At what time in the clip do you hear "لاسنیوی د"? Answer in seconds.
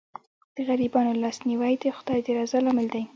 1.23-1.85